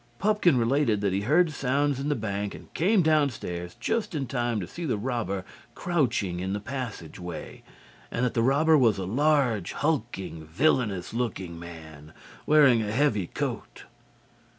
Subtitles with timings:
[0.17, 4.59] Pupkin related that he heard sounds in the bank and came downstairs just in time
[4.59, 7.61] to see the robber crouching in the passage way,
[8.09, 12.13] and that the robber was a large, hulking, villainous looking man,
[12.47, 13.83] wearing a heavy coat.